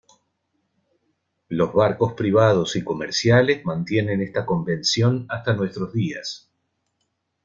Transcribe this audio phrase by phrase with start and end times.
[1.49, 6.49] Los barcos privados y comerciales mantienen esta convención hasta nuestros días.